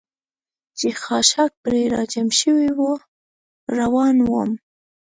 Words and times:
چې 0.77 0.87
خاشاک 1.03 1.51
پرې 1.63 1.83
را 1.93 2.01
جمع 2.11 2.33
شوي 2.41 2.69
و، 2.77 2.79
روان 3.77 4.15
ووم. 4.21 4.51